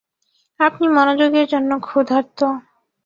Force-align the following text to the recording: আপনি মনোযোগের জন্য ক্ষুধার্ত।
আপনি 0.59 0.85
মনোযোগের 0.87 1.45
জন্য 1.47 1.71
ক্ষুধার্ত। 1.79 2.39